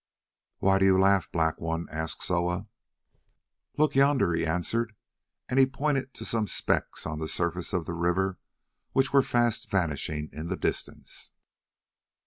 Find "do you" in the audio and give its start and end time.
0.79-0.99